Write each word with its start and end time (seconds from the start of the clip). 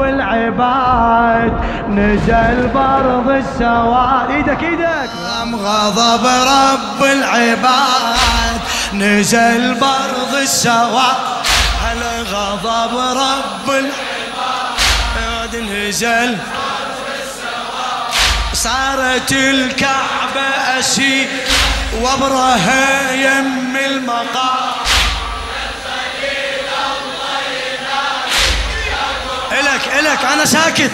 رب 0.00 0.08
العباد 0.08 1.52
نزل 1.88 2.68
برض 2.74 3.28
السواد. 3.28 4.30
إيدك 4.30 4.62
إيدك. 4.62 5.10
غضب 5.54 6.26
رب 6.26 7.04
العباد 7.04 8.60
نزل 8.94 9.74
برض 9.74 10.34
السواد. 10.42 11.16
هلا 11.84 12.22
غضب 12.32 12.96
رب 12.96 13.70
العباد 13.70 15.56
نزل 15.56 16.36
صارت 18.52 19.32
الكعبة 19.32 20.48
أسي 20.78 21.28
وبرها 22.02 23.12
يم 23.12 23.76
المقام. 23.76 24.59
إلك 30.00 30.24
أنا 30.24 30.44
ساكت. 30.44 30.90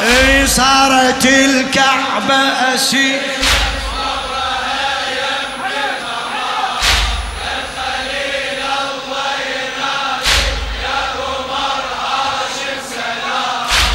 إي 0.00 0.46
صارت 0.46 1.26
الكعبة 1.26 2.34
أسي 2.74 3.20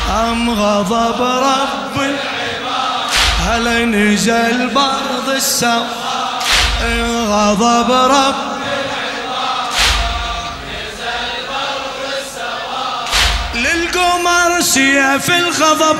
أم 0.09 0.49
غضب 0.49 1.21
رب 1.21 2.15
هلا 3.47 3.85
نزل 3.85 4.69
برض 4.69 5.29
السو 5.35 5.83
غضب 7.29 7.91
رب 7.91 8.48
للقمر 14.59 14.61
سيف 14.61 15.29
الغضب 15.29 15.97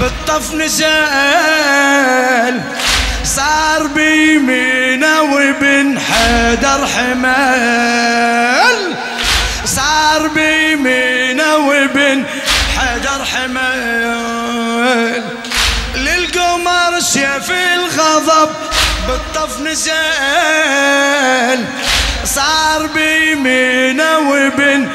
بالطف 0.00 0.54
نزل 0.54 0.86
صار 3.24 3.86
بيمينه 3.86 5.22
وابن 5.22 5.98
حيدر 5.98 6.86
حمل 6.86 7.36
صار 9.64 10.28
بيمينه 10.28 11.56
وابن 11.56 12.24
حيدر 12.76 13.24
حمل 13.24 15.22
للقمر 15.94 17.00
سيف 17.00 17.50
الغضب 17.50 18.50
بالطف 19.08 19.60
نزل 19.60 19.94
صار 22.24 22.86
بيمينه 22.86 24.18
وابن 24.18 24.88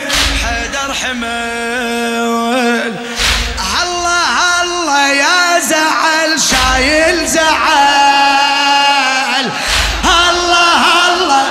حيدر 0.91 1.07
حمل 1.07 2.93
الله 3.83 4.61
الله 4.61 5.07
يا 5.07 5.59
زعل 5.59 6.39
شايل 6.41 7.27
زعل. 7.27 7.51
الله 10.03 10.83
الله 11.07 11.45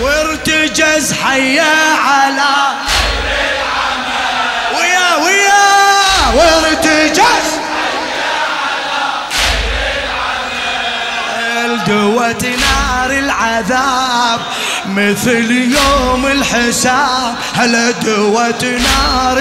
وارتجز 0.00 1.12
حيا 1.12 1.74
على 2.06 2.54
ويا 4.74 5.16
ويا 5.24 5.68
وارتجز 6.34 7.48
دوت 11.86 12.44
نار 12.44 12.67
العذاب 13.48 14.40
مثل 14.86 15.50
يوم 15.50 16.26
الحساب. 16.26 17.34
هلا 17.54 17.90
دوت 17.90 18.64
نار 18.64 19.38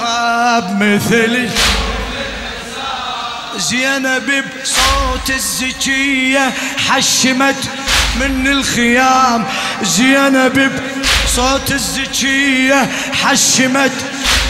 العذاب 0.00 0.82
مثل 0.82 1.48
زينب 3.58 4.44
بصوت 4.62 5.30
الزكية 5.30 6.52
حشمت 6.88 7.68
من 8.20 8.48
الخيام. 8.48 9.44
زينب 9.82 10.72
بصوت 11.24 11.72
الزكية 11.72 12.90
حشمت 13.22 13.92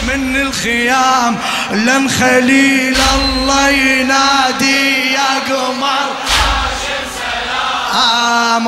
من 0.07 0.35
الخيام. 0.41 1.37
لن 1.71 2.09
خليل 2.09 2.97
الله 3.15 3.69
ينادي 3.69 4.70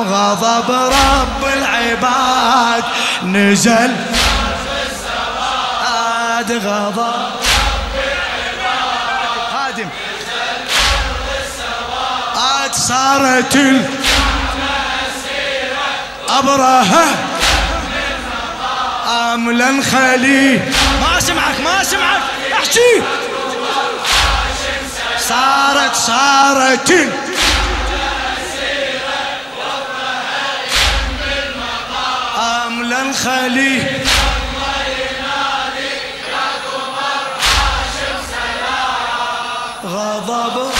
غضب 0.08 0.70
رب 0.70 1.44
العباد 1.44 2.84
نزل 3.24 3.96
عاد 5.84 6.52
غضب 6.52 7.14
هادم 9.54 9.88
عاد 12.36 12.74
صارت 12.74 13.58
أبرهة. 16.38 17.06
أملا 19.34 19.82
خلي 19.92 20.60
ما 21.00 21.20
سمعك 21.20 21.60
ما 21.64 21.84
سمعك. 21.84 22.22
احكي. 22.52 23.02
صارت 25.18 25.94
صارت 25.94 26.92
الخلي 33.26 33.80
غضب. 39.84 40.72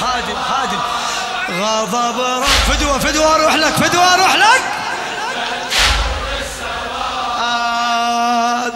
خادم 0.00 0.36
خادم 0.48 0.80
غضب. 1.60 2.20
رب 2.20 2.44
فدوة 2.44 2.98
فدوة 2.98 3.34
أروح 3.34 3.54
لك 3.54 3.72
فدوة 3.72 4.14
أروح 4.14 4.34
لك. 4.34 4.62
آه، 7.40 8.72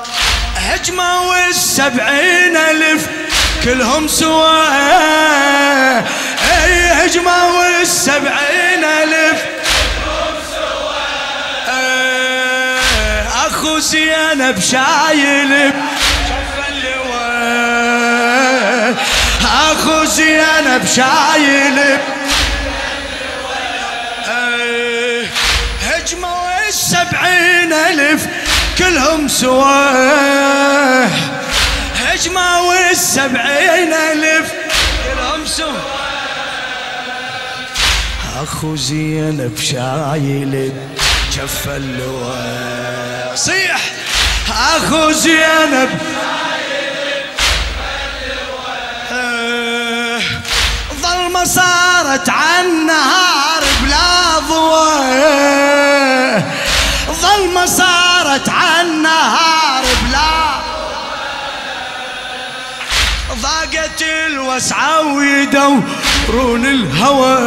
هجمة 0.56 1.28
والسبعين 1.28 2.56
ألف 2.56 3.08
كلهم 3.64 4.08
سوا. 4.08 4.58
هجمة 6.70 7.58
والسبعين 7.58 8.84
ألف. 8.84 9.44
أخو 13.46 13.78
زينب 13.78 14.60
شايل 14.60 15.72
أخو 19.44 20.04
زينب 20.04 20.86
شايل 20.96 21.98
هجمة 25.82 26.32
والسبعين 26.44 27.72
ألف 27.72 28.26
كلهم 28.78 29.28
سوا. 29.28 31.06
هجمة 32.06 32.62
والسبعين 32.62 33.92
ألف 33.92 34.52
كلهم 35.04 35.46
سوا. 35.46 36.07
أخو 38.42 38.76
زينب 38.76 39.56
شايل 39.56 40.72
جف 41.32 41.68
اللواء. 41.68 43.32
صيح! 43.34 43.80
أخو 44.50 45.12
زينب 45.12 45.90
ظلمة 51.02 51.44
صارت 51.44 52.28
عن 52.28 52.86
نهار 52.86 53.62
بلا 53.82 54.38
ضوء 54.38 56.42
ظلمة 57.12 57.66
صارت 57.66 58.48
عن 58.48 59.02
نهار 59.02 59.84
بلا 60.02 60.58
ضاقت 63.42 64.02
الوسعة 64.02 65.02
ويدورون 66.28 66.66
الهوى. 66.66 67.38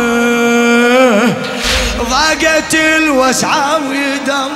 ضاقت 2.10 2.76
الوسعة 2.76 3.78
ويدور 3.90 4.52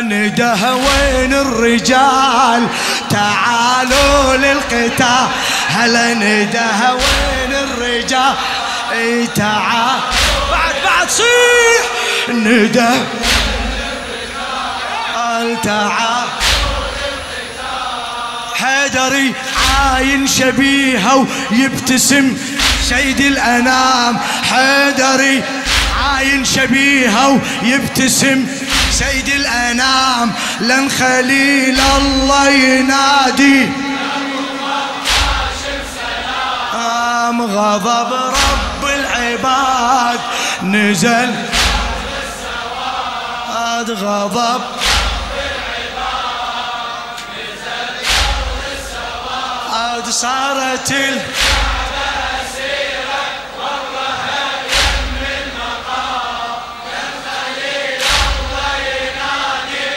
ندى 0.00 0.52
وين 0.72 1.32
الرجال؟ 1.34 2.68
تعالوا 3.10 4.36
للقتال. 4.36 5.28
هلا 5.68 6.14
ندى 6.14 6.92
وين 6.92 7.52
الرجال؟ 7.52 8.34
إي 8.92 9.26
تعال. 9.26 10.00
بعد 10.50 10.74
بعد 10.84 11.10
صيح. 11.10 11.82
قال 15.14 15.60
تعال. 15.62 16.45
حيدري 18.60 19.34
عاين 19.80 20.26
شبيهة 20.26 21.26
ويبتسم 21.52 22.36
سيد 22.88 23.20
الأنام. 23.20 24.18
حيدري 24.50 25.42
عاين 26.04 26.44
شبيهة 26.44 27.40
ويبتسم 27.62 28.46
سيد 28.90 29.28
الأنام. 29.28 30.32
لن 30.60 30.88
خليل 30.88 31.78
الله 31.96 32.48
ينادي. 32.48 33.68
آم 36.74 37.42
غضب 37.42 38.12
رب 38.12 38.84
العباد. 38.84 40.20
نزل. 40.62 41.34
غضب 43.90 44.75
عاد 50.06 50.14
صارت 50.14 50.90
ال... 50.90 51.20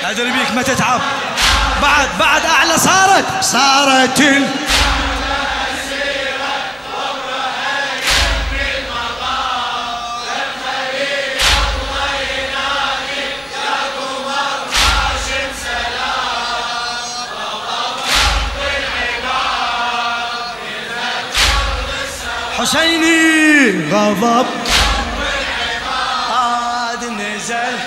أدري 0.04 0.32
بيك 0.32 0.52
ما 0.56 0.62
تتعب 0.62 1.02
بعد 1.82 2.08
بعد 2.20 2.46
أعلى 2.46 2.78
صارت 2.78 3.26
صارت 3.42 4.20
ال... 4.20 4.59
حسيني 22.70 23.90
غضب. 23.92 24.46
عاد 26.32 27.04
نزل. 27.04 27.78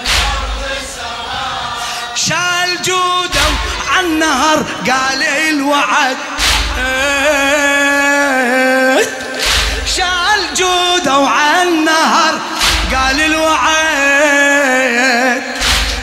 شال 2.15 2.83
جوده 2.85 3.47
عن 3.93 4.19
نهر 4.19 4.59
قال 4.91 5.23
الوعد. 5.49 6.17
شال 9.87 10.55
جوده 10.57 11.29
عن 11.29 11.85
نهر 11.85 12.35
قال 12.95 13.21
الوعد. 13.21 14.23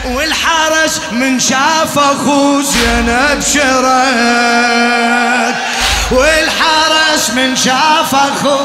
والحرس 0.04 1.00
من 1.12 1.40
شاف 1.40 1.98
اخو 1.98 2.62
زينب 2.62 3.40
شرد. 3.54 4.90
والحرس 6.10 7.30
من 7.30 7.56
شاف 7.56 8.14
اخو 8.14 8.56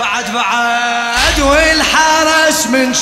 بعد 0.00 0.32
بعد 0.32 1.40
والحرس 1.40 2.66
من 2.66 2.92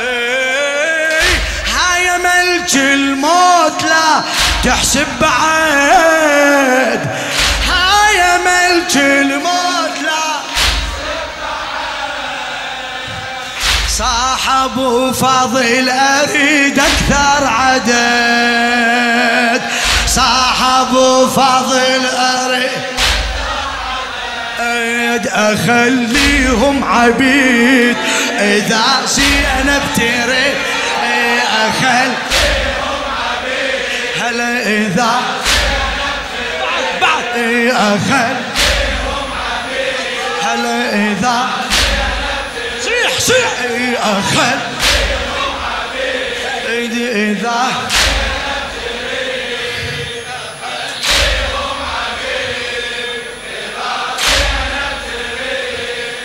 إيه، 0.00 1.20
هاي 1.74 2.18
ملك 2.18 2.74
الموت 2.74 3.82
لا 3.82 4.22
تحسب 4.64 5.06
بعد 5.20 5.49
صاحب 14.60 14.76
وفاضل 14.78 15.88
أريد 15.88 16.78
أكثر 16.78 17.46
عدد. 17.46 17.90
صاحب 20.06 20.94
وفاضل 20.94 22.06
أريد 24.60 25.26
أخليهم 25.26 26.84
عبيد. 26.84 27.96
إذا 28.38 28.84
زينب 29.06 29.82
تريد 29.96 30.56
أخليهم 31.52 32.14
عبيد. 33.20 34.22
هلا 34.22 34.62
إذا 34.62 35.12
بعد 37.00 37.24
أخليهم 37.72 39.30
عبيد. 39.40 39.96
هلا 40.42 40.78
إذا 40.94 41.36
صيح 42.84 43.18
صيح. 43.18 43.69
اخليهم 44.00 45.54
عبيد 46.66 46.92
إذا. 47.16 47.66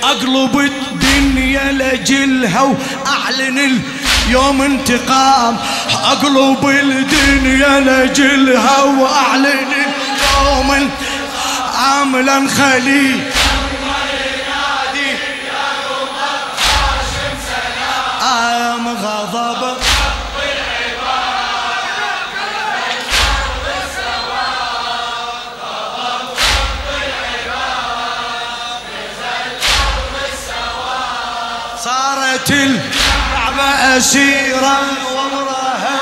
أقلب 0.04 0.60
الدنيا 0.60 1.72
لجلها 1.72 2.62
وأعلن 2.62 3.82
اليوم 4.28 4.62
انتقام. 4.62 5.58
أقلب 6.04 6.70
الدنيا 6.70 7.80
لجلها 7.80 8.84
وأعلن 8.84 9.74
اليوم 9.74 10.90
عاملا 11.76 12.48
خليل. 12.50 13.20
ام 18.86 18.98
غضب. 18.98 19.78
صارت 31.84 32.52
الكعبة 32.52 33.98
أسيرة 33.98 34.80
وامرها 35.16 36.00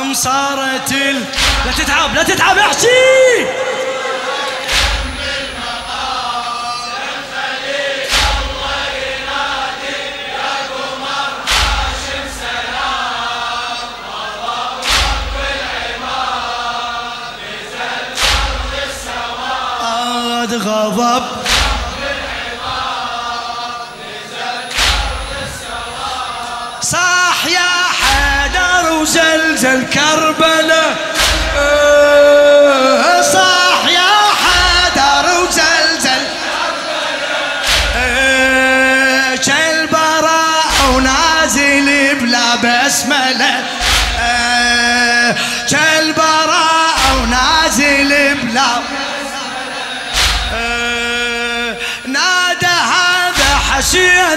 أم 0.00 0.14
صارت 0.14 0.92
ال... 0.92 1.24
لا 1.66 1.72
تتعب 1.72 2.14
لا 2.14 2.22
تتعب 2.22 2.58
احشي 2.58 3.61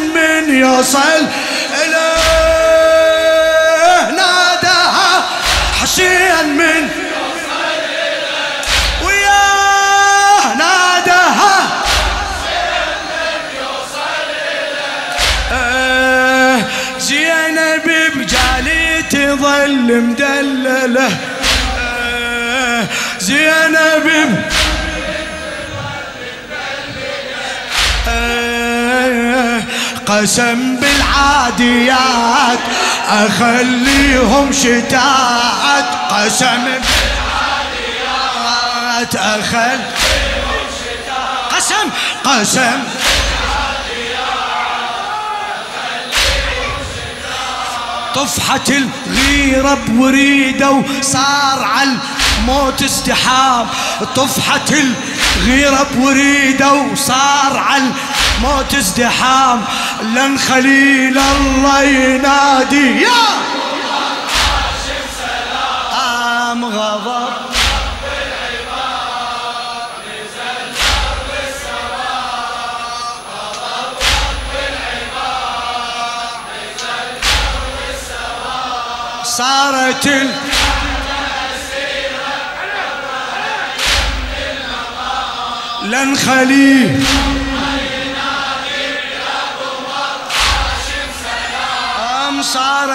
من 0.02 0.56
يوصل 0.56 1.28
إليه 2.66 4.10
نادى 4.12 4.80
حسين 5.82 6.58
من 6.58 6.90
وياه 9.06 10.54
ناداها 10.58 11.84
آه، 15.52 16.60
زينب 17.00 17.92
بجالي 18.16 19.04
تظل 19.10 20.02
مدلله 20.02 21.10
آه، 21.80 22.86
زينب 23.20 24.06
قسم 30.08 30.76
بالعاديات 30.76 32.60
أخليهم 33.08 34.52
شتات. 34.54 35.86
قسم 36.10 36.64
بالعاديات 36.64 36.86
اخل 39.16 39.80
قسم 41.52 41.90
قسم. 42.24 42.84
طفحت 48.16 48.70
الغيرة 48.70 49.78
بوريدة 49.88 50.72
وصار 50.72 51.64
على 51.64 51.98
الموت 52.40 52.84
ازدحام. 52.84 53.68
طفحت 54.16 54.72
الغيرة 54.72 55.88
بوريدة 55.96 56.74
وصار 56.74 57.58
على 57.58 57.84
الموت 58.36 58.76
ازدحام 58.76 59.66
لن 60.02 60.38
خليل 60.38 61.18
الله 61.18 61.82
ينادي. 61.82 63.02
يا! 63.02 63.10
سلام 65.18 66.66
غضب. 66.66 67.30
صارت 79.24 80.08
ال... 80.08 80.30
لن 85.84 86.16
خليه 86.18 87.00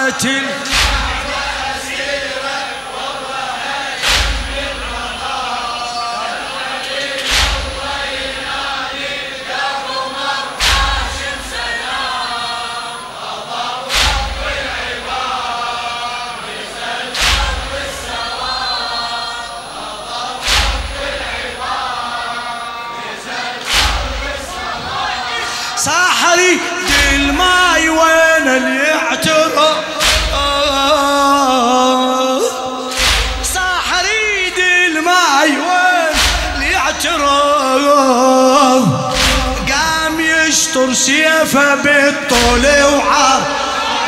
صارت 0.00 0.79
يعترف 37.04 38.84
قام 39.72 40.20
يشطر 40.20 40.92
سيفه 40.92 41.74
بالطول 41.74 42.66
وعار. 42.66 43.42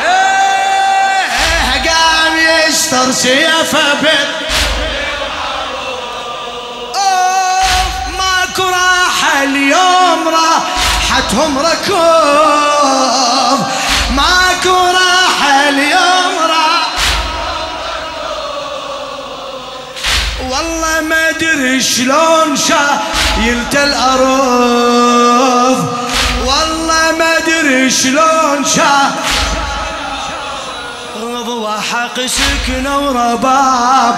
إيه، 0.05 1.29
قام 1.89 2.37
يشطر 2.37 3.11
سيفه 3.11 3.93
بالطول 3.93 4.43
ماكو 8.17 8.69
راحة 8.69 9.43
اليوم 9.43 10.27
راح 10.27 10.63
راحتهم 11.11 11.59
ركوب. 11.59 12.79
ماكو 14.11 14.75
راحة 14.75 15.69
اليوم 15.69 16.32
والله 20.53 21.01
ما 21.01 21.29
أدري 21.29 21.81
شلون 21.81 22.55
شايلت 22.55 23.75
الأرض. 23.75 25.13
والله 26.45 27.11
ما 27.19 27.37
أدري 27.37 27.89
شلون 27.89 28.65
شايلت 28.65 29.13
وحق 31.47 32.25
سكنة 32.25 32.99
ورباب 32.99 34.15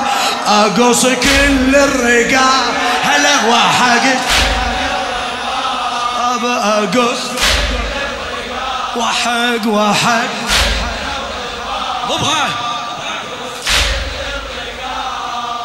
اقص 0.48 1.06
كل 1.06 1.76
الرقاب 1.76 2.74
هلا 3.04 3.46
وحق 3.50 4.06
بأقص 6.42 7.20
وحق 8.96 9.68
وحق. 9.68 10.30
ضبها 12.10 12.65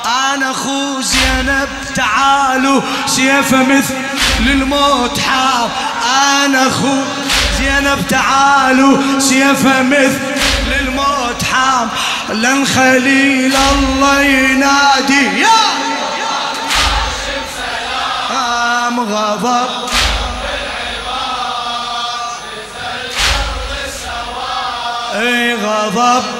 أنا 0.07 0.51
أخو 0.51 1.01
زينب 1.01 1.69
تعالوا 1.95 2.83
سيف 3.07 3.55
مثل 3.55 3.95
للموت 4.41 5.19
حاب 5.19 5.71
أنا 6.45 6.67
أخو 6.69 6.97
زينب 7.59 8.07
تعالوا 8.09 9.21
سيف 9.21 9.67
مثل 9.67 10.21
للموت 10.67 11.43
حام 11.53 11.89
لن 12.31 12.65
خليل 12.65 13.55
الله 13.73 14.21
ينادي 14.23 15.41
يا 15.41 15.91
غضب 19.11 19.91
اي 25.15 25.55
غضب 25.55 26.40